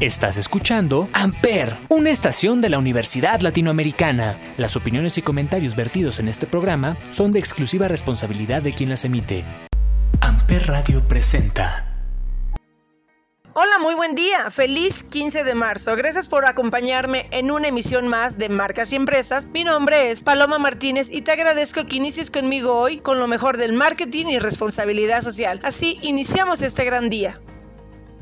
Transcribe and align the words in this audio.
Estás 0.00 0.38
escuchando 0.38 1.10
Amper, 1.12 1.76
una 1.90 2.08
estación 2.08 2.62
de 2.62 2.70
la 2.70 2.78
Universidad 2.78 3.40
Latinoamericana. 3.40 4.40
Las 4.56 4.74
opiniones 4.74 5.18
y 5.18 5.22
comentarios 5.22 5.76
vertidos 5.76 6.20
en 6.20 6.28
este 6.28 6.46
programa 6.46 6.96
son 7.10 7.32
de 7.32 7.38
exclusiva 7.38 7.86
responsabilidad 7.86 8.62
de 8.62 8.72
quien 8.72 8.88
las 8.88 9.04
emite. 9.04 9.44
Amper 10.22 10.68
Radio 10.68 11.06
presenta. 11.06 11.86
Hola, 13.52 13.78
muy 13.82 13.94
buen 13.94 14.14
día. 14.14 14.50
Feliz 14.50 15.02
15 15.02 15.44
de 15.44 15.54
marzo. 15.54 15.94
Gracias 15.96 16.28
por 16.28 16.46
acompañarme 16.46 17.28
en 17.30 17.50
una 17.50 17.68
emisión 17.68 18.08
más 18.08 18.38
de 18.38 18.48
Marcas 18.48 18.94
y 18.94 18.96
Empresas. 18.96 19.48
Mi 19.48 19.64
nombre 19.64 20.10
es 20.10 20.24
Paloma 20.24 20.58
Martínez 20.58 21.10
y 21.12 21.20
te 21.20 21.32
agradezco 21.32 21.84
que 21.84 21.96
inicies 21.96 22.30
conmigo 22.30 22.74
hoy 22.74 22.96
con 23.00 23.18
lo 23.18 23.26
mejor 23.26 23.58
del 23.58 23.74
marketing 23.74 24.28
y 24.28 24.38
responsabilidad 24.38 25.20
social. 25.20 25.60
Así 25.62 25.98
iniciamos 26.00 26.62
este 26.62 26.86
gran 26.86 27.10
día. 27.10 27.38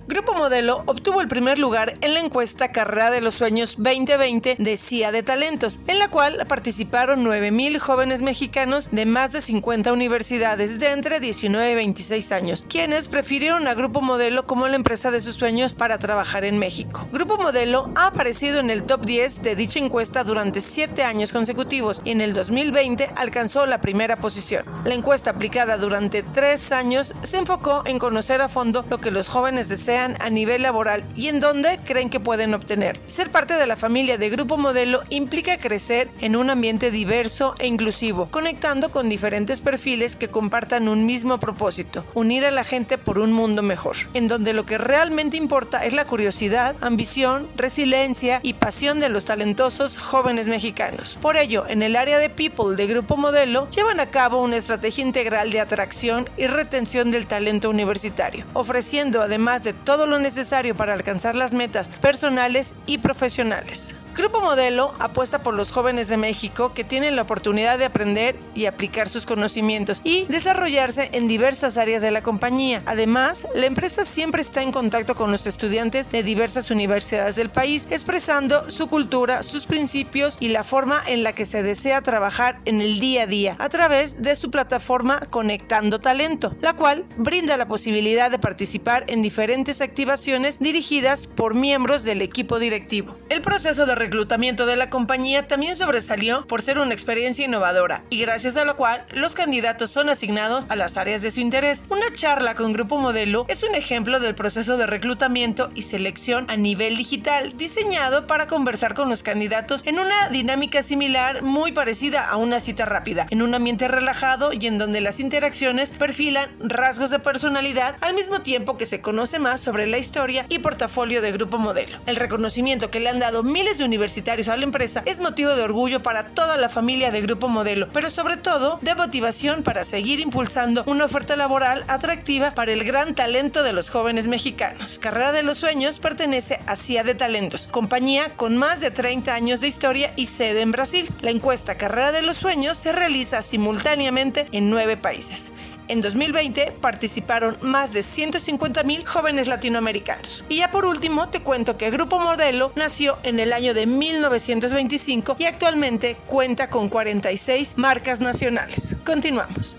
Grupo 0.08 0.32
Modelo 0.32 0.84
obtuvo 0.86 1.20
el 1.20 1.28
primer 1.28 1.58
lugar 1.58 1.92
en 2.00 2.14
la 2.14 2.20
encuesta 2.20 2.72
Carrera 2.72 3.10
de 3.10 3.20
los 3.20 3.34
Sueños 3.34 3.74
2020 3.76 4.56
de 4.58 4.76
CIA 4.78 5.12
de 5.12 5.22
Talentos, 5.22 5.80
en 5.86 5.98
la 5.98 6.08
cual 6.08 6.46
participaron 6.48 7.22
9.000 7.26 7.78
jóvenes 7.78 8.22
mexicanos 8.22 8.88
de 8.90 9.04
más 9.04 9.32
de 9.32 9.42
50 9.42 9.92
universidades 9.92 10.78
de 10.78 10.92
entre 10.92 11.20
19 11.20 11.72
y 11.72 11.74
26 11.74 12.32
años, 12.32 12.64
quienes 12.66 13.06
prefirieron 13.06 13.68
a 13.68 13.74
Grupo 13.74 14.00
Modelo 14.00 14.46
como 14.46 14.66
la 14.66 14.76
empresa 14.76 15.10
de 15.10 15.20
sus 15.20 15.34
sueños 15.34 15.74
para 15.74 15.98
trabajar 15.98 16.46
en 16.46 16.58
México. 16.58 17.06
Grupo 17.12 17.36
Modelo 17.36 17.90
ha 17.94 18.06
aparecido 18.06 18.60
en 18.60 18.70
el 18.70 18.84
top 18.84 19.04
10 19.04 19.42
de 19.42 19.56
dicha 19.56 19.78
encuesta 19.78 20.24
durante 20.24 20.62
7 20.62 21.04
años 21.04 21.32
consecutivos 21.32 22.00
y 22.02 22.12
en 22.12 22.22
el 22.22 22.32
2020 22.32 23.10
alcanzó 23.14 23.66
la 23.66 23.82
primera 23.82 24.16
posición. 24.16 24.64
La 24.86 24.94
encuesta 24.94 25.32
aplicada 25.32 25.76
durante 25.76 26.22
3 26.22 26.72
años 26.72 27.14
se 27.20 27.36
enfocó 27.36 27.82
en 27.84 27.98
conocer 27.98 28.40
a 28.40 28.48
fondo 28.48 28.86
lo 28.88 29.02
que 29.02 29.10
los 29.10 29.28
jóvenes 29.28 29.68
desean 29.68 29.97
a 29.98 30.30
nivel 30.30 30.62
laboral 30.62 31.04
y 31.16 31.28
en 31.28 31.40
dónde 31.40 31.78
creen 31.84 32.10
que 32.10 32.20
pueden 32.20 32.54
obtener. 32.54 33.00
Ser 33.06 33.30
parte 33.30 33.54
de 33.54 33.66
la 33.66 33.76
familia 33.76 34.18
de 34.18 34.30
Grupo 34.30 34.56
Modelo 34.56 35.02
implica 35.10 35.58
crecer 35.58 36.08
en 36.20 36.36
un 36.36 36.50
ambiente 36.50 36.90
diverso 36.90 37.54
e 37.58 37.66
inclusivo, 37.66 38.30
conectando 38.30 38.90
con 38.90 39.08
diferentes 39.08 39.60
perfiles 39.60 40.16
que 40.16 40.28
compartan 40.28 40.88
un 40.88 41.06
mismo 41.06 41.38
propósito, 41.38 42.04
unir 42.14 42.44
a 42.46 42.50
la 42.50 42.64
gente 42.64 42.98
por 42.98 43.18
un 43.18 43.32
mundo 43.32 43.62
mejor, 43.62 43.96
en 44.14 44.28
donde 44.28 44.52
lo 44.52 44.64
que 44.64 44.78
realmente 44.78 45.36
importa 45.36 45.84
es 45.84 45.92
la 45.92 46.04
curiosidad, 46.04 46.76
ambición, 46.80 47.48
resiliencia 47.56 48.40
y 48.42 48.54
pasión 48.54 49.00
de 49.00 49.08
los 49.08 49.24
talentosos 49.24 49.98
jóvenes 49.98 50.48
mexicanos. 50.48 51.18
Por 51.20 51.36
ello, 51.36 51.64
en 51.68 51.82
el 51.82 51.96
área 51.96 52.18
de 52.18 52.30
People 52.30 52.76
de 52.76 52.86
Grupo 52.86 53.16
Modelo, 53.16 53.68
llevan 53.70 54.00
a 54.00 54.06
cabo 54.06 54.42
una 54.42 54.56
estrategia 54.56 55.04
integral 55.04 55.50
de 55.50 55.60
atracción 55.60 56.28
y 56.36 56.46
retención 56.46 57.10
del 57.10 57.26
talento 57.26 57.70
universitario, 57.70 58.44
ofreciendo 58.54 59.22
además 59.22 59.64
de 59.64 59.72
todo 59.88 60.06
lo 60.06 60.18
necesario 60.18 60.74
para 60.76 60.92
alcanzar 60.92 61.34
las 61.34 61.54
metas 61.54 61.88
personales 61.88 62.74
y 62.84 62.98
profesionales. 62.98 63.96
Grupo 64.18 64.40
Modelo 64.40 64.92
apuesta 64.98 65.44
por 65.44 65.54
los 65.54 65.70
jóvenes 65.70 66.08
de 66.08 66.16
México 66.16 66.74
que 66.74 66.82
tienen 66.82 67.14
la 67.14 67.22
oportunidad 67.22 67.78
de 67.78 67.84
aprender 67.84 68.34
y 68.52 68.66
aplicar 68.66 69.08
sus 69.08 69.26
conocimientos 69.26 70.00
y 70.02 70.24
desarrollarse 70.24 71.08
en 71.12 71.28
diversas 71.28 71.76
áreas 71.76 72.02
de 72.02 72.10
la 72.10 72.20
compañía. 72.20 72.82
Además, 72.86 73.46
la 73.54 73.66
empresa 73.66 74.04
siempre 74.04 74.42
está 74.42 74.64
en 74.64 74.72
contacto 74.72 75.14
con 75.14 75.30
los 75.30 75.46
estudiantes 75.46 76.10
de 76.10 76.24
diversas 76.24 76.72
universidades 76.72 77.36
del 77.36 77.48
país, 77.48 77.86
expresando 77.92 78.68
su 78.72 78.88
cultura, 78.88 79.44
sus 79.44 79.66
principios 79.66 80.36
y 80.40 80.48
la 80.48 80.64
forma 80.64 81.00
en 81.06 81.22
la 81.22 81.32
que 81.32 81.46
se 81.46 81.62
desea 81.62 82.02
trabajar 82.02 82.60
en 82.64 82.80
el 82.80 82.98
día 82.98 83.22
a 83.22 83.26
día 83.28 83.54
a 83.60 83.68
través 83.68 84.20
de 84.20 84.34
su 84.34 84.50
plataforma 84.50 85.20
Conectando 85.30 86.00
Talento, 86.00 86.56
la 86.60 86.72
cual 86.72 87.06
brinda 87.18 87.56
la 87.56 87.68
posibilidad 87.68 88.32
de 88.32 88.40
participar 88.40 89.04
en 89.06 89.22
diferentes 89.22 89.80
activaciones 89.80 90.58
dirigidas 90.58 91.28
por 91.28 91.54
miembros 91.54 92.02
del 92.02 92.20
equipo 92.20 92.58
directivo. 92.58 93.14
El 93.28 93.42
proceso 93.42 93.86
de 93.86 94.07
reclutamiento 94.08 94.64
de 94.64 94.76
la 94.76 94.88
compañía 94.88 95.46
también 95.46 95.76
sobresalió 95.76 96.46
por 96.46 96.62
ser 96.62 96.78
una 96.78 96.94
experiencia 96.94 97.44
innovadora 97.44 98.04
y 98.08 98.18
gracias 98.20 98.56
a 98.56 98.64
lo 98.64 98.74
cual 98.74 99.04
los 99.12 99.34
candidatos 99.34 99.90
son 99.90 100.08
asignados 100.08 100.64
a 100.70 100.76
las 100.76 100.96
áreas 100.96 101.20
de 101.20 101.30
su 101.30 101.40
interés. 101.40 101.84
Una 101.90 102.10
charla 102.10 102.54
con 102.54 102.72
Grupo 102.72 102.96
Modelo 102.96 103.44
es 103.48 103.62
un 103.62 103.74
ejemplo 103.74 104.18
del 104.18 104.34
proceso 104.34 104.78
de 104.78 104.86
reclutamiento 104.86 105.70
y 105.74 105.82
selección 105.82 106.46
a 106.48 106.56
nivel 106.56 106.96
digital 106.96 107.54
diseñado 107.58 108.26
para 108.26 108.46
conversar 108.46 108.94
con 108.94 109.10
los 109.10 109.22
candidatos 109.22 109.82
en 109.84 109.98
una 109.98 110.30
dinámica 110.30 110.80
similar 110.80 111.42
muy 111.42 111.72
parecida 111.72 112.30
a 112.30 112.38
una 112.38 112.60
cita 112.60 112.86
rápida, 112.86 113.26
en 113.28 113.42
un 113.42 113.54
ambiente 113.54 113.88
relajado 113.88 114.54
y 114.54 114.66
en 114.66 114.78
donde 114.78 115.02
las 115.02 115.20
interacciones 115.20 115.92
perfilan 115.92 116.48
rasgos 116.60 117.10
de 117.10 117.18
personalidad 117.18 117.96
al 118.00 118.14
mismo 118.14 118.40
tiempo 118.40 118.78
que 118.78 118.86
se 118.86 119.02
conoce 119.02 119.38
más 119.38 119.60
sobre 119.60 119.86
la 119.86 119.98
historia 119.98 120.46
y 120.48 120.60
portafolio 120.60 121.20
de 121.20 121.32
Grupo 121.32 121.58
Modelo. 121.58 121.98
El 122.06 122.16
reconocimiento 122.16 122.90
que 122.90 123.00
le 123.00 123.10
han 123.10 123.18
dado 123.18 123.42
miles 123.42 123.76
de 123.76 123.84
universidades 123.84 123.97
universitarios 123.98 124.48
a 124.48 124.56
la 124.56 124.62
empresa 124.62 125.02
es 125.06 125.18
motivo 125.18 125.56
de 125.56 125.62
orgullo 125.62 126.04
para 126.04 126.28
toda 126.28 126.56
la 126.56 126.68
familia 126.68 127.10
de 127.10 127.20
Grupo 127.20 127.48
Modelo, 127.48 127.88
pero 127.92 128.10
sobre 128.10 128.36
todo 128.36 128.78
de 128.80 128.94
motivación 128.94 129.64
para 129.64 129.82
seguir 129.82 130.20
impulsando 130.20 130.84
una 130.86 131.04
oferta 131.04 131.34
laboral 131.34 131.84
atractiva 131.88 132.52
para 132.52 132.72
el 132.72 132.84
gran 132.84 133.16
talento 133.16 133.64
de 133.64 133.72
los 133.72 133.90
jóvenes 133.90 134.28
mexicanos. 134.28 135.00
Carrera 135.00 135.32
de 135.32 135.42
los 135.42 135.58
Sueños 135.58 135.98
pertenece 135.98 136.60
a 136.68 136.76
CIA 136.76 137.02
de 137.02 137.16
Talentos, 137.16 137.66
compañía 137.66 138.36
con 138.36 138.56
más 138.56 138.80
de 138.80 138.92
30 138.92 139.34
años 139.34 139.60
de 139.60 139.66
historia 139.66 140.12
y 140.14 140.26
sede 140.26 140.60
en 140.60 140.70
Brasil. 140.70 141.10
La 141.20 141.30
encuesta 141.30 141.76
Carrera 141.76 142.12
de 142.12 142.22
los 142.22 142.36
Sueños 142.36 142.78
se 142.78 142.92
realiza 142.92 143.42
simultáneamente 143.42 144.46
en 144.52 144.70
nueve 144.70 144.96
países. 144.96 145.50
En 145.88 146.02
2020 146.02 146.72
participaron 146.82 147.56
más 147.62 147.94
de 147.94 148.02
150 148.02 148.82
mil 148.82 149.06
jóvenes 149.06 149.48
latinoamericanos. 149.48 150.44
Y 150.50 150.58
ya 150.58 150.70
por 150.70 150.84
último 150.84 151.30
te 151.30 151.40
cuento 151.40 151.78
que 151.78 151.90
Grupo 151.90 152.18
Modelo 152.18 152.72
nació 152.76 153.18
en 153.22 153.40
el 153.40 153.54
año 153.54 153.72
de 153.72 153.86
1925 153.86 155.36
y 155.38 155.44
actualmente 155.44 156.16
cuenta 156.26 156.68
con 156.68 156.90
46 156.90 157.78
marcas 157.78 158.20
nacionales. 158.20 158.96
Continuamos. 159.06 159.78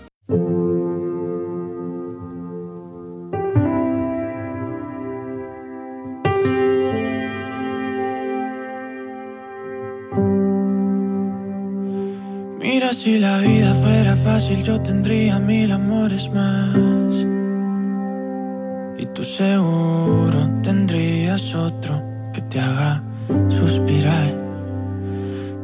Mira 12.58 12.92
si 12.92 13.18
la 13.18 13.38
vida 13.38 13.74
fuera 13.74 13.99
fácil 14.24 14.62
yo 14.62 14.80
tendría 14.80 15.38
mil 15.38 15.72
amores 15.72 16.30
más. 16.32 17.26
Y 18.98 19.06
tú 19.06 19.24
seguro 19.24 20.38
tendrías 20.62 21.54
otro 21.54 22.02
que 22.32 22.40
te 22.42 22.60
haga 22.60 23.02
suspirar. 23.48 24.40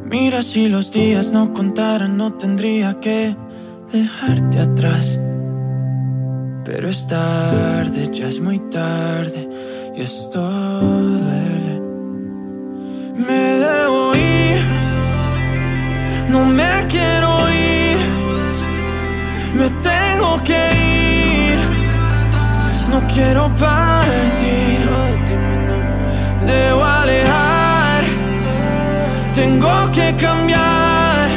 Mira 0.03 0.41
si 0.41 0.69
los 0.69 0.91
días 0.91 1.31
no 1.31 1.53
contaran 1.53 2.17
no 2.17 2.33
tendría 2.33 2.99
que 2.99 3.35
dejarte 3.91 4.59
atrás. 4.59 5.19
Pero 6.63 6.89
es 6.89 7.07
tarde, 7.07 8.09
ya 8.11 8.27
es 8.27 8.39
muy 8.39 8.59
tarde 8.59 9.49
y 9.95 10.01
esto 10.01 10.41
duele. 10.41 11.81
Me 13.15 13.41
debo 13.65 14.15
ir, 14.15 14.59
no 16.29 16.45
me 16.45 16.85
quiero 16.89 17.29
ir, 17.43 17.46
me 19.57 19.69
tengo 19.81 20.37
que 20.43 20.61
ir, 21.49 21.59
no 22.91 22.99
quiero 23.13 23.49
partir, 23.55 24.79
debo 26.45 26.83
alejar, 26.83 28.03
tengo 29.33 29.91
que 29.91 30.15
cambiar, 30.15 31.29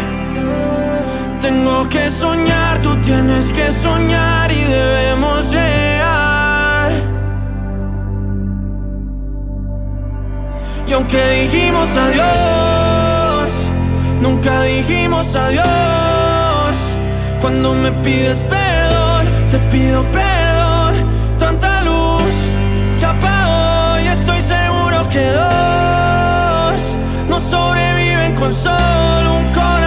tengo 1.40 1.88
que 1.88 2.10
soñar, 2.10 2.78
tú 2.82 2.94
tienes 3.00 3.50
que 3.52 3.72
soñar 3.72 4.52
y 4.52 4.62
debemos 4.64 5.50
llegar. 5.50 6.92
Y 10.86 10.92
aunque 10.92 11.22
dijimos 11.42 11.88
adiós, 11.96 13.50
nunca 14.20 14.62
dijimos 14.62 15.34
adiós. 15.34 16.09
Cuando 17.40 17.74
me 17.74 17.90
pides 18.02 18.38
perdón, 18.50 19.26
te 19.50 19.58
pido 19.70 20.04
perdón. 20.12 20.94
Tanta 21.38 21.80
luz 21.82 22.34
que 22.98 23.06
apagó 23.06 24.00
y 24.04 24.08
estoy 24.08 24.40
seguro 24.42 25.08
que 25.08 25.24
dos 25.30 26.80
no 27.28 27.40
sobreviven 27.40 28.34
con 28.34 28.52
solo 28.52 29.36
un 29.38 29.44
corazón 29.52 29.79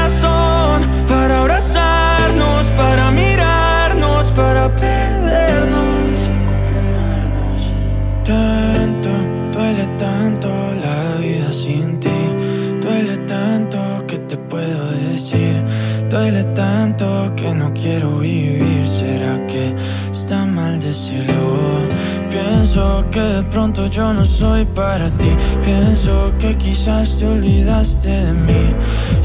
Duele 16.13 16.43
tanto 16.53 17.33
que 17.35 17.51
no 17.55 17.73
quiero 17.73 18.19
vivir. 18.19 18.85
¿Será 18.85 19.47
que 19.47 19.73
está 20.11 20.45
mal 20.45 20.79
decirlo? 20.79 21.89
Pienso 22.29 23.03
que 23.09 23.19
de 23.19 23.41
pronto 23.49 23.87
yo 23.87 24.13
no 24.13 24.23
soy 24.23 24.63
para 24.63 25.09
ti. 25.09 25.31
Pienso 25.63 26.31
que 26.37 26.55
quizás 26.55 27.17
te 27.17 27.25
olvidaste 27.25 28.09
de 28.09 28.31
mí. 28.31 28.75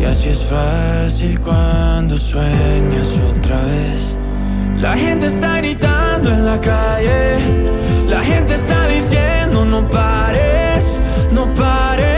Y 0.00 0.04
así 0.06 0.30
es 0.30 0.38
fácil 0.38 1.38
cuando 1.40 2.16
sueñas 2.16 3.20
otra 3.36 3.60
vez. 3.66 4.16
La 4.78 4.96
gente 4.96 5.26
está 5.26 5.58
gritando 5.58 6.32
en 6.32 6.46
la 6.46 6.58
calle. 6.58 7.36
La 8.08 8.24
gente 8.24 8.54
está 8.54 8.88
diciendo 8.88 9.62
no 9.66 9.86
pares, 9.90 10.96
no 11.32 11.52
pares. 11.52 12.17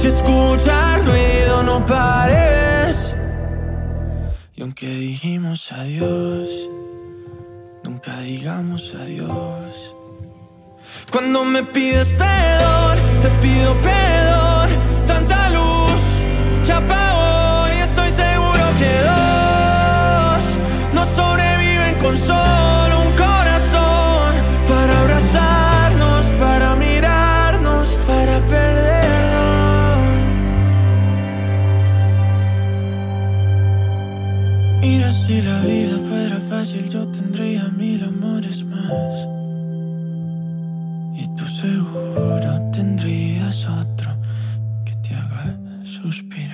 Si 0.00 0.06
escuchas 0.06 1.04
ruido, 1.04 1.64
no 1.64 1.84
pares. 1.84 3.16
Y 4.54 4.62
aunque 4.62 4.86
dijimos 4.86 5.72
adiós, 5.72 6.48
nunca 7.82 8.20
digamos 8.20 8.94
adiós. 8.94 9.94
Cuando 11.10 11.44
me 11.44 11.64
pides 11.64 12.12
perdón, 12.12 12.98
te 13.22 13.28
pido 13.42 13.74
perdón. 13.80 14.68
Tanta 15.04 15.50
luz 15.50 16.00
que 16.64 16.72
apagó 16.72 17.68
y 17.74 17.78
estoy 17.80 18.10
seguro 18.12 18.64
que 18.78 18.92
dos 19.08 20.44
no 20.94 21.04
sobreviven 21.06 21.94
con 21.96 22.16
solo 22.16 22.57
tú 41.38 41.46
seguro 41.46 42.70
tendrías 42.72 43.68
otro 43.68 44.10
que 44.84 44.92
te 44.96 45.14
haga 45.14 45.56
suspirar. 45.84 46.47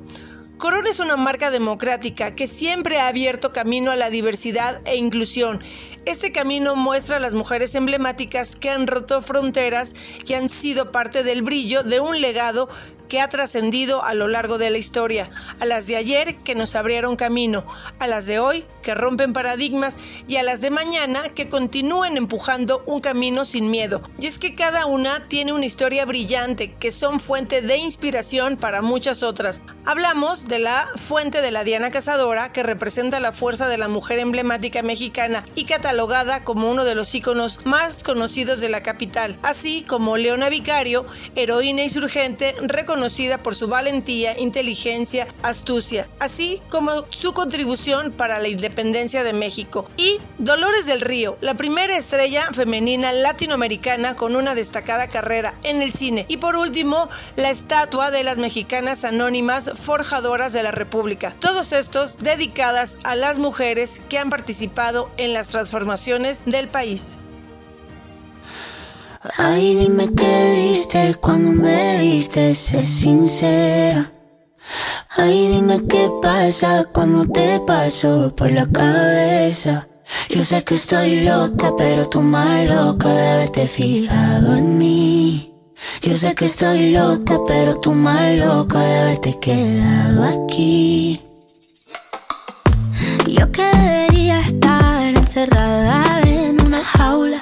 Corona 0.61 0.91
es 0.91 1.01
una 1.01 1.17
marca 1.17 1.51
democrática 1.51 2.35
que 2.35 2.47
siempre 2.47 2.99
ha 2.99 3.09
abierto 3.09 3.51
camino 3.51 3.93
a 3.93 3.97
la 3.97 4.11
diversidad 4.11 4.83
e 4.85 4.97
inclusión. 4.97 5.65
Este 6.05 6.33
camino 6.33 6.77
muestra 6.77 7.17
a 7.17 7.21
las 7.21 7.33
mujeres 7.33 7.75
emblemáticas 7.75 8.57
que 8.57 8.69
han 8.69 8.87
roto 8.87 9.23
fronteras 9.23 9.95
y 10.27 10.35
han 10.35 10.51
sido 10.51 10.93
parte 10.93 11.23
del 11.23 11.41
brillo 11.41 11.83
de 11.83 12.01
un 12.01 12.21
legado 12.21 12.69
que 13.11 13.21
ha 13.21 13.29
trascendido 13.29 14.05
a 14.05 14.15
lo 14.15 14.29
largo 14.29 14.57
de 14.57 14.71
la 14.71 14.79
historia, 14.79 15.31
a 15.59 15.67
las 15.67 15.89
de 15.89 15.97
ayer 15.97 16.37
que 16.39 16.55
nos 16.55 16.77
abrieron 16.77 17.17
camino, 17.17 17.67
a 17.99 18.07
las 18.07 18.25
de 18.25 18.39
hoy 18.39 18.65
que 18.83 18.95
rompen 18.95 19.33
paradigmas 19.33 19.99
y 20.29 20.37
a 20.37 20.45
las 20.45 20.61
de 20.61 20.71
mañana 20.71 21.21
que 21.35 21.49
continúen 21.49 22.17
empujando 22.17 22.85
un 22.87 23.01
camino 23.01 23.45
sin 23.45 23.69
miedo. 23.69 24.01
Y 24.21 24.27
es 24.27 24.39
que 24.39 24.55
cada 24.55 24.87
una 24.87 25.27
tiene 25.27 25.53
una 25.53 25.67
historia 25.67 26.05
brillante 26.05 26.73
que 26.75 26.93
son 26.93 27.19
fuente 27.19 27.61
de 27.61 27.79
inspiración 27.79 28.57
para 28.57 28.81
muchas 28.81 29.25
otras. 29.25 29.61
Hablamos 29.85 30.47
de 30.51 30.59
la 30.59 30.89
Fuente 31.07 31.43
de 31.43 31.53
la 31.53 31.63
Diana 31.63 31.93
Cazadora, 31.93 32.51
que 32.51 32.65
representa 32.65 33.21
la 33.21 33.31
fuerza 33.31 33.69
de 33.69 33.79
la 33.79 33.87
mujer 33.87 34.19
emblemática 34.19 34.83
mexicana 34.83 35.47
y 35.55 35.65
catalogada 35.65 36.43
como 36.43 36.69
uno 36.69 36.85
de 36.85 36.97
los 36.97 37.15
íconos 37.15 37.61
más 37.65 38.03
conocidos 38.03 38.61
de 38.61 38.69
la 38.69 38.83
capital, 38.83 39.39
así 39.43 39.83
como 39.83 40.17
Leona 40.17 40.49
Vicario, 40.49 41.07
heroína 41.37 41.85
insurgente 41.85 42.57
reconocida 42.61 43.39
por 43.39 43.55
su 43.55 43.69
valentía, 43.69 44.37
inteligencia, 44.39 45.29
astucia, 45.45 46.09
así 46.19 46.61
como 46.69 47.05
su 47.11 47.33
contribución 47.33 48.11
para 48.11 48.41
la 48.41 48.49
independencia 48.49 49.23
de 49.23 49.33
México. 49.33 49.89
Y 49.97 50.19
Dolores 50.39 50.85
del 50.85 51.01
Río, 51.01 51.39
la 51.41 51.55
primera 51.55 51.97
estrella 51.97 52.49
femenina 52.53 53.13
latinoamericana 53.13 54.17
con 54.17 54.35
una 54.35 54.57
destacada 54.57 55.07
carrera 55.07 55.55
en 55.63 55.81
el 55.81 55.93
cine. 55.93 56.27
Y 56.27 56.39
por 56.39 56.57
último, 56.57 57.09
la 57.37 57.51
estatua 57.51 58.11
de 58.11 58.25
las 58.25 58.37
mexicanas 58.37 59.05
anónimas 59.05 59.71
forjadoras 59.81 60.40
de 60.49 60.63
la 60.63 60.71
República. 60.71 61.35
Todos 61.39 61.73
estos 61.73 62.19
dedicadas 62.19 62.99
a 63.05 63.15
las 63.15 63.39
mujeres 63.39 64.01
que 64.09 64.19
han 64.19 64.31
participado 64.31 65.11
en 65.19 65.35
las 65.35 65.49
transformaciones 65.49 66.43
del 66.47 66.69
país. 66.69 67.19
Ay, 69.37 69.75
dime 69.75 70.09
qué 70.17 70.71
viste 70.73 71.15
cuando 71.21 71.51
me 71.51 71.99
viste, 71.99 72.55
sé 72.55 72.87
sincera. 72.87 74.11
Ay, 75.11 75.49
dime 75.49 75.87
qué 75.87 76.11
pasa 76.23 76.87
cuando 76.91 77.27
te 77.27 77.61
paso 77.61 78.35
por 78.35 78.51
la 78.51 78.67
cabeza. 78.67 79.87
Yo 80.31 80.43
sé 80.43 80.65
que 80.65 80.77
estoy 80.77 81.21
loca, 81.21 81.75
pero 81.77 82.09
tú 82.09 82.23
más 82.23 82.67
loca 82.67 83.09
de 83.09 83.29
haberte 83.29 83.69
fijado 83.69 84.57
en 84.57 84.79
mí. 84.79 85.50
Yo 86.03 86.17
sé 86.17 86.35
que 86.35 86.47
estoy 86.47 86.93
loca, 86.93 87.39
pero 87.47 87.79
tú 87.81 87.93
más 87.93 88.37
loca 88.37 88.81
de 88.81 88.99
haberte 88.99 89.39
quedado 89.39 90.25
aquí. 90.25 91.21
Yo 93.27 93.51
quería 93.53 94.41
estar 94.41 95.03
encerrada 95.09 96.21
en 96.23 96.61
una 96.67 96.83
jaula. 96.83 97.41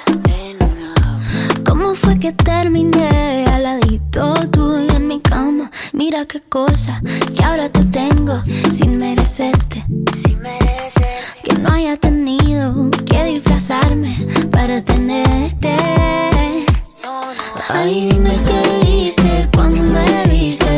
¿Cómo 1.65 1.95
fue 1.95 2.19
que 2.19 2.31
terminé 2.33 3.45
al 3.53 3.63
ladito 3.63 4.33
tuyo 4.51 4.95
en 4.95 5.07
mi 5.07 5.21
cama? 5.21 5.71
Mira 5.93 6.25
qué 6.25 6.41
cosa 6.41 7.01
que 7.35 7.43
ahora 7.43 7.69
te 7.69 7.83
tengo 7.85 8.41
sin 8.71 8.97
merecerte. 8.97 9.83
Sin 10.23 10.39
merecerte. 10.39 11.05
Que 11.43 11.53
no 11.59 11.69
haya 11.69 11.95
tenido 11.97 12.89
que 13.05 13.23
disfrazarme 13.23 14.27
para 14.51 14.81
tenerte. 14.83 15.75
Ay, 17.71 18.09
dime 18.11 18.31
qué 18.47 18.85
viste 18.87 19.47
cuando 19.53 19.79
me 19.79 20.25
viste, 20.33 20.68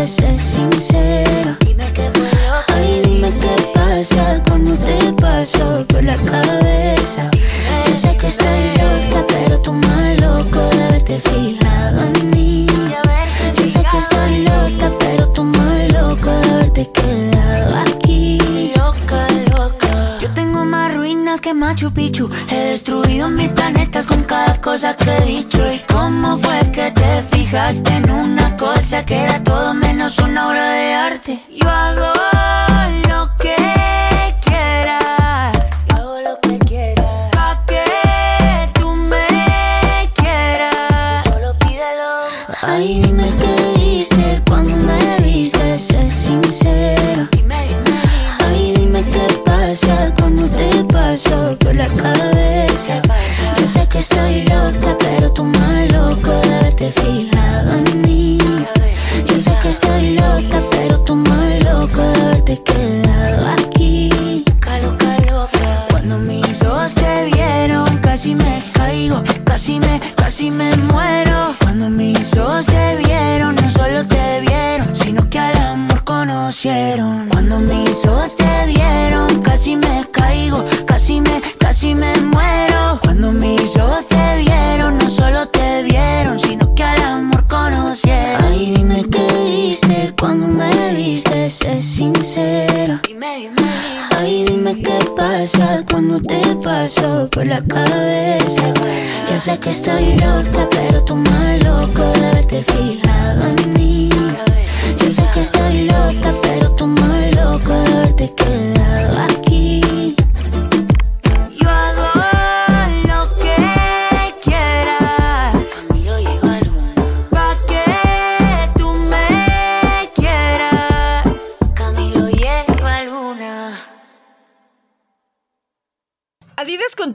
que 99.61 99.69
estoy 99.69 100.15
loca, 100.17 100.70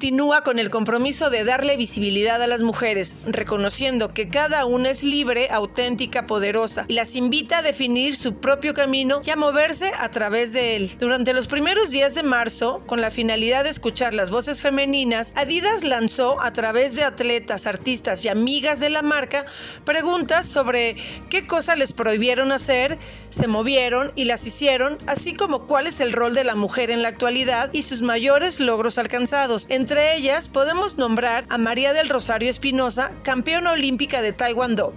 continúa 0.06 0.42
con 0.42 0.60
el 0.60 0.70
compromiso 0.70 1.30
de 1.30 1.42
darle 1.42 1.76
visibilidad 1.76 2.40
a 2.40 2.46
las 2.46 2.60
mujeres, 2.60 3.16
reconociendo 3.26 4.14
que 4.14 4.28
cada 4.28 4.64
una 4.64 4.90
es 4.90 5.02
libre, 5.02 5.48
auténtica, 5.50 6.28
poderosa, 6.28 6.84
y 6.86 6.92
las 6.92 7.16
invita 7.16 7.58
a 7.58 7.62
definir 7.62 8.14
su 8.14 8.36
propio 8.36 8.72
camino 8.72 9.20
y 9.24 9.30
a 9.30 9.36
moverse 9.36 9.90
a 9.98 10.08
través 10.12 10.52
de 10.52 10.76
él. 10.76 10.92
Durante 11.00 11.32
los 11.32 11.48
primeros 11.48 11.90
días 11.90 12.14
de 12.14 12.22
marzo, 12.22 12.84
con 12.86 13.00
la 13.00 13.10
finalidad 13.10 13.64
de 13.64 13.70
escuchar 13.70 14.14
las 14.14 14.30
voces 14.30 14.62
femeninas, 14.62 15.32
Adidas 15.34 15.82
lanzó 15.82 16.40
a 16.40 16.52
través 16.52 16.94
de 16.94 17.02
atletas, 17.02 17.66
artistas 17.66 18.24
y 18.24 18.28
amigas 18.28 18.78
de 18.78 18.90
la 18.90 19.02
marca 19.02 19.44
preguntas 19.84 20.46
sobre 20.46 20.98
qué 21.30 21.48
cosas 21.48 21.78
les 21.78 21.92
prohibieron 21.92 22.52
hacer, 22.52 23.00
se 23.30 23.48
movieron 23.48 24.12
y 24.14 24.26
las 24.26 24.46
hicieron, 24.46 24.98
así 25.08 25.34
como 25.34 25.66
cuál 25.66 25.88
es 25.88 25.98
el 25.98 26.12
rol 26.12 26.32
de 26.32 26.44
la 26.44 26.54
mujer 26.54 26.92
en 26.92 27.02
la 27.02 27.08
actualidad 27.08 27.70
y 27.72 27.82
sus 27.82 28.02
mayores 28.02 28.60
logros 28.60 28.98
alcanzados. 28.98 29.66
Entre 29.68 29.95
ellas 29.98 30.48
podemos 30.48 30.98
nombrar 30.98 31.46
a 31.48 31.58
María 31.58 31.92
del 31.92 32.08
Rosario 32.08 32.50
Espinosa, 32.50 33.10
campeona 33.22 33.72
olímpica 33.72 34.22
de 34.22 34.32
Taekwondo. 34.32 34.92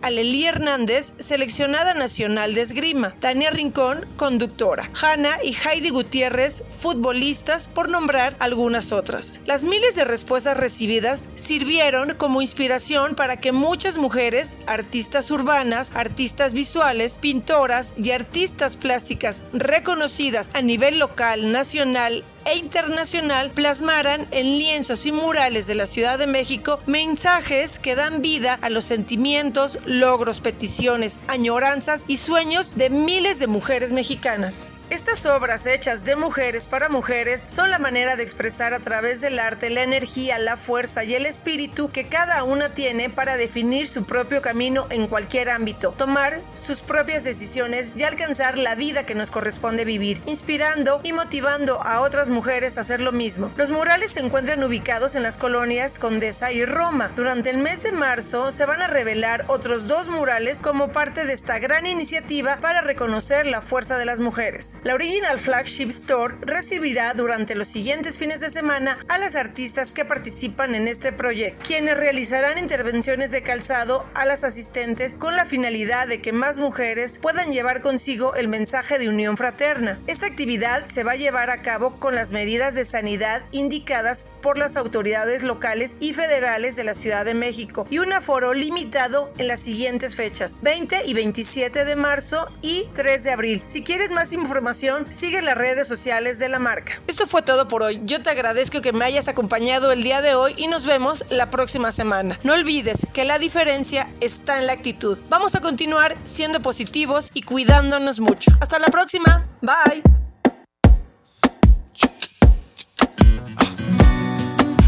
a 0.00 0.10
Lely 0.10 0.46
Hernández, 0.46 1.12
seleccionada 1.18 1.94
nacional 1.94 2.54
de 2.54 2.60
esgrima, 2.60 3.14
Tania 3.18 3.50
Rincón, 3.50 4.06
conductora, 4.16 4.90
Hanna 5.00 5.38
y 5.42 5.56
Heidi 5.56 5.90
Gutiérrez, 5.90 6.62
futbolistas, 6.68 7.66
por 7.68 7.88
nombrar 7.88 8.36
algunas 8.38 8.92
otras. 8.92 9.40
Las 9.44 9.64
miles 9.64 9.96
de 9.96 10.04
respuestas 10.04 10.56
recibidas 10.56 11.28
sirvieron 11.34 12.14
como 12.16 12.42
inspiración 12.42 13.16
para 13.16 13.38
que 13.38 13.50
muchas 13.52 13.98
mujeres, 13.98 14.56
artistas 14.66 15.30
urbanas, 15.30 15.90
artistas 15.94 16.52
visuales, 16.52 17.18
pintoras 17.18 17.94
y 17.96 18.12
artistas 18.12 18.76
plásticas 18.76 19.42
reconocidas 19.52 20.50
a 20.54 20.62
nivel 20.62 20.98
local, 20.98 21.50
nacional 21.50 22.24
e 22.48 22.56
internacional 22.56 23.50
plasmaran 23.50 24.26
en 24.30 24.58
lienzos 24.58 25.04
y 25.04 25.12
murales 25.12 25.66
de 25.66 25.74
la 25.74 25.84
Ciudad 25.84 26.18
de 26.18 26.26
México 26.26 26.80
mensajes 26.86 27.78
que 27.78 27.94
dan 27.94 28.22
vida 28.22 28.58
a 28.62 28.70
los 28.70 28.86
sentimientos, 28.86 29.78
logros, 29.84 30.40
peticiones, 30.40 31.18
añoranzas 31.28 32.04
y 32.08 32.16
sueños 32.16 32.74
de 32.76 32.88
miles 32.88 33.38
de 33.38 33.48
mujeres 33.48 33.92
mexicanas. 33.92 34.70
Estas 34.90 35.26
obras 35.26 35.66
hechas 35.66 36.04
de 36.04 36.16
mujeres 36.16 36.66
para 36.66 36.88
mujeres 36.88 37.44
son 37.46 37.70
la 37.70 37.78
manera 37.78 38.16
de 38.16 38.22
expresar 38.22 38.72
a 38.72 38.78
través 38.78 39.20
del 39.20 39.38
arte 39.38 39.68
la 39.68 39.82
energía, 39.82 40.38
la 40.38 40.56
fuerza 40.56 41.04
y 41.04 41.14
el 41.14 41.26
espíritu 41.26 41.90
que 41.90 42.08
cada 42.08 42.42
una 42.42 42.70
tiene 42.72 43.10
para 43.10 43.36
definir 43.36 43.86
su 43.86 44.04
propio 44.04 44.40
camino 44.40 44.86
en 44.88 45.06
cualquier 45.06 45.50
ámbito, 45.50 45.92
tomar 45.92 46.42
sus 46.54 46.80
propias 46.80 47.22
decisiones 47.22 47.92
y 47.98 48.04
alcanzar 48.04 48.56
la 48.56 48.76
vida 48.76 49.04
que 49.04 49.14
nos 49.14 49.30
corresponde 49.30 49.84
vivir, 49.84 50.22
inspirando 50.24 51.00
y 51.04 51.12
motivando 51.12 51.82
a 51.82 52.00
otras 52.00 52.30
mujeres 52.30 52.78
a 52.78 52.80
hacer 52.80 53.02
lo 53.02 53.12
mismo. 53.12 53.52
Los 53.56 53.68
murales 53.68 54.12
se 54.12 54.20
encuentran 54.20 54.64
ubicados 54.64 55.16
en 55.16 55.22
las 55.22 55.36
colonias 55.36 55.98
Condesa 55.98 56.50
y 56.50 56.64
Roma. 56.64 57.12
Durante 57.14 57.50
el 57.50 57.58
mes 57.58 57.82
de 57.82 57.92
marzo 57.92 58.50
se 58.52 58.64
van 58.64 58.80
a 58.80 58.86
revelar 58.86 59.44
otros 59.48 59.86
dos 59.86 60.08
murales 60.08 60.62
como 60.62 60.92
parte 60.92 61.26
de 61.26 61.34
esta 61.34 61.58
gran 61.58 61.84
iniciativa 61.84 62.56
para 62.56 62.80
reconocer 62.80 63.46
la 63.46 63.60
fuerza 63.60 63.98
de 63.98 64.06
las 64.06 64.20
mujeres. 64.20 64.77
La 64.84 64.94
Original 64.94 65.40
Flagship 65.40 65.88
Store 65.88 66.36
recibirá 66.40 67.12
durante 67.12 67.56
los 67.56 67.66
siguientes 67.66 68.16
fines 68.16 68.38
de 68.38 68.48
semana 68.48 68.98
a 69.08 69.18
las 69.18 69.34
artistas 69.34 69.92
que 69.92 70.04
participan 70.04 70.76
en 70.76 70.86
este 70.86 71.12
proyecto, 71.12 71.64
quienes 71.66 71.96
realizarán 71.96 72.58
intervenciones 72.58 73.32
de 73.32 73.42
calzado 73.42 74.08
a 74.14 74.24
las 74.24 74.44
asistentes 74.44 75.16
con 75.16 75.34
la 75.34 75.44
finalidad 75.44 76.06
de 76.06 76.20
que 76.20 76.32
más 76.32 76.60
mujeres 76.60 77.18
puedan 77.20 77.50
llevar 77.50 77.80
consigo 77.80 78.36
el 78.36 78.46
mensaje 78.46 79.00
de 79.00 79.08
unión 79.08 79.36
fraterna. 79.36 80.00
Esta 80.06 80.26
actividad 80.26 80.86
se 80.86 81.02
va 81.02 81.12
a 81.12 81.16
llevar 81.16 81.50
a 81.50 81.60
cabo 81.62 81.98
con 81.98 82.14
las 82.14 82.30
medidas 82.30 82.76
de 82.76 82.84
sanidad 82.84 83.44
indicadas 83.50 84.26
por 84.40 84.58
las 84.58 84.76
autoridades 84.76 85.42
locales 85.42 85.96
y 85.98 86.12
federales 86.12 86.76
de 86.76 86.84
la 86.84 86.94
Ciudad 86.94 87.24
de 87.24 87.34
México 87.34 87.86
y 87.90 87.98
un 87.98 88.12
aforo 88.12 88.54
limitado 88.54 89.32
en 89.38 89.48
las 89.48 89.58
siguientes 89.58 90.14
fechas, 90.14 90.60
20 90.62 91.04
y 91.04 91.14
27 91.14 91.84
de 91.84 91.96
marzo 91.96 92.46
y 92.62 92.88
3 92.94 93.24
de 93.24 93.30
abril. 93.32 93.62
Si 93.66 93.82
quieres 93.82 94.10
más 94.10 94.32
información, 94.32 94.67
sigue 94.74 95.42
las 95.42 95.54
redes 95.54 95.88
sociales 95.88 96.38
de 96.38 96.48
la 96.48 96.58
marca. 96.58 97.00
Esto 97.06 97.26
fue 97.26 97.42
todo 97.42 97.68
por 97.68 97.82
hoy. 97.82 98.00
Yo 98.04 98.22
te 98.22 98.30
agradezco 98.30 98.80
que 98.80 98.92
me 98.92 99.04
hayas 99.04 99.28
acompañado 99.28 99.92
el 99.92 100.02
día 100.02 100.20
de 100.20 100.34
hoy 100.34 100.54
y 100.56 100.66
nos 100.66 100.84
vemos 100.84 101.24
la 101.30 101.50
próxima 101.50 101.90
semana. 101.92 102.38
No 102.42 102.52
olvides 102.52 103.06
que 103.12 103.24
la 103.24 103.38
diferencia 103.38 104.08
está 104.20 104.58
en 104.58 104.66
la 104.66 104.74
actitud. 104.74 105.18
Vamos 105.28 105.54
a 105.54 105.60
continuar 105.60 106.16
siendo 106.24 106.60
positivos 106.60 107.30
y 107.34 107.42
cuidándonos 107.42 108.20
mucho. 108.20 108.50
Hasta 108.60 108.78
la 108.78 108.88
próxima. 108.88 109.46
Bye. 109.62 110.02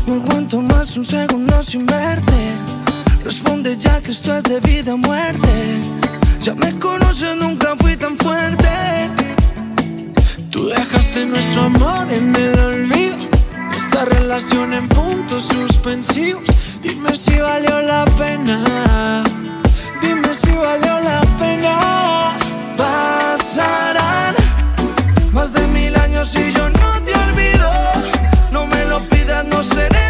No 0.06 0.14
aguanto 0.14 0.60
más 0.60 0.96
un 0.96 1.06
segundo 1.06 1.64
sin 1.64 1.86
verte. 1.86 2.56
Responde 3.24 3.76
ya 3.78 4.00
que 4.00 4.10
esto 4.10 4.34
es 4.34 4.42
de 4.42 4.60
vida 4.60 4.94
o 4.94 4.98
muerte. 4.98 5.48
Ya 6.42 6.54
me 6.54 6.78
conoces, 6.78 7.36
nunca 7.36 7.76
fui 7.76 7.96
tan 7.96 8.16
fuerte. 8.16 9.19
Tú 10.50 10.66
dejaste 10.66 11.26
nuestro 11.26 11.62
amor 11.62 12.12
en 12.12 12.34
el 12.34 12.58
olvido. 12.58 13.16
Esta 13.74 14.04
relación 14.04 14.72
en 14.72 14.88
puntos 14.88 15.44
suspensivos. 15.44 16.42
Dime 16.82 17.16
si 17.16 17.36
valió 17.36 17.80
la 17.80 18.04
pena. 18.16 19.22
Dime 20.02 20.34
si 20.34 20.50
valió 20.50 21.00
la 21.00 21.20
pena. 21.38 22.34
Pasarán 22.76 24.34
más 25.32 25.52
de 25.52 25.66
mil 25.68 25.94
años 25.96 26.34
y 26.34 26.52
yo 26.52 26.68
no 26.68 27.00
te 27.04 27.14
olvido. 27.14 27.70
No 28.50 28.66
me 28.66 28.84
lo 28.86 29.08
pidas, 29.08 29.44
no 29.44 29.62
seré 29.62 30.09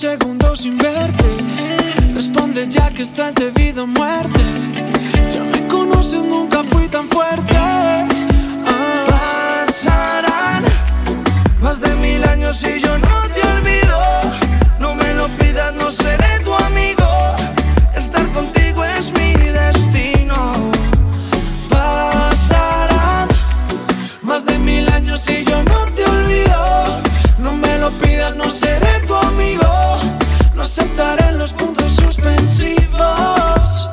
segundo 0.00 0.56
sin 0.56 0.78
verte. 0.78 1.28
Responde 2.14 2.66
ya 2.66 2.88
que 2.88 3.02
estás 3.02 3.34
de 3.34 3.50
vida 3.50 3.82
o 3.82 3.86
muerte. 3.86 4.40
Ya 5.30 5.42
me 5.42 5.68
conoces, 5.68 6.22
nunca 6.24 6.64
fui 6.64 6.88
tan 6.88 7.06
fuerte. 7.06 7.54
Ah. 7.54 9.04
Pasarán 9.66 10.64
más 11.60 11.82
de 11.82 11.94
mil 11.96 12.24
años 12.24 12.62
y 12.62 12.80
yo 12.80 12.96
no 12.96 13.16
te 13.34 13.42
olvido. 13.54 13.98
No 14.78 14.94
me 14.94 15.12
lo 15.12 15.28
pidas, 15.36 15.74
no 15.74 15.90
seré 15.90 16.32
tu 16.44 16.54
amigo. 16.54 17.08
Estar 17.94 18.26
contigo 18.32 18.82
es 18.82 19.12
mi 19.12 19.34
destino. 19.34 20.52
Pasarán 21.68 23.28
más 24.22 24.46
de 24.46 24.58
mil 24.58 24.90
años 24.90 25.28
y 25.28 25.44
yo 25.44 25.62
no 25.62 25.80
te 25.92 26.04
olvido. 26.06 27.02
No 27.38 27.52
me 27.52 27.78
lo 27.78 27.90
pidas, 27.98 28.34
no 28.36 28.48
seré. 28.48 28.89
No 30.60 30.64
aceptaré 30.64 31.32
los 31.38 31.54
puntos 31.54 31.90
suspensivos. 31.92 33.88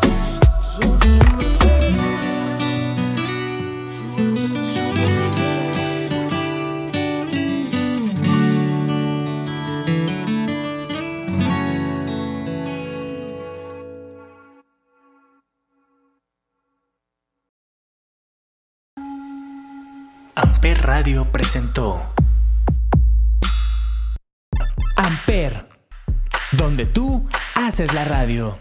Amper 20.35 20.81
Radio 20.85 21.31
presentó 21.31 22.01
Amper, 24.97 25.66
donde 26.51 26.85
tú 26.85 27.27
haces 27.55 27.93
la 27.93 28.05
radio. 28.05 28.57